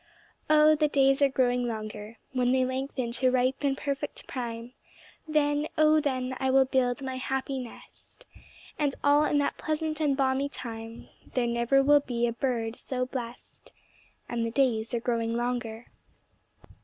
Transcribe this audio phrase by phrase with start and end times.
[0.49, 4.73] Oh, the days are growing longer; When they lengthen to ripe and perfect prime,
[5.27, 8.25] Then, oh, then, I will build my happy nest;
[8.79, 13.05] And all in that pleasant and balmy time, There never will be a bird so
[13.05, 13.73] blest;
[14.27, 15.85] And the days are growing longer.